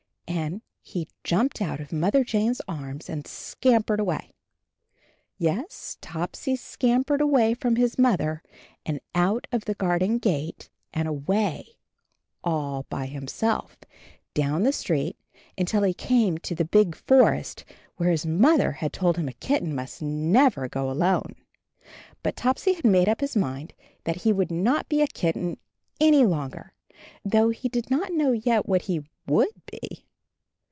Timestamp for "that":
24.05-24.21